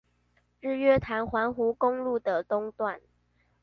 [0.61, 2.99] 日月潭環湖公路的東段